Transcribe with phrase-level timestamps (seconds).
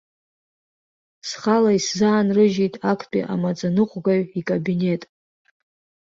[1.29, 5.03] Схала исзаанрыжьит актәи амаӡаныҟәгаҩ икабинет.